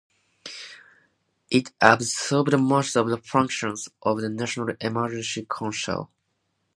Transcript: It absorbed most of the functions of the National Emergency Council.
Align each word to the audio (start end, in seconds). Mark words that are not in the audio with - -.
It 1.51 1.73
absorbed 1.79 2.59
most 2.59 2.95
of 2.95 3.07
the 3.11 3.19
functions 3.19 3.87
of 4.01 4.19
the 4.19 4.29
National 4.29 4.75
Emergency 4.81 5.45
Council. 5.47 6.09